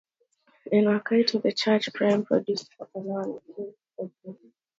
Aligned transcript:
In 0.71 0.85
Waikato 0.87 1.39
and 1.43 1.43
Christchurch, 1.43 1.93
Prime 1.93 2.25
produced 2.25 2.71
a 2.79 2.85
half-hour 2.85 3.19
nightly 3.19 3.53
news 3.55 3.75
programme. 4.15 4.51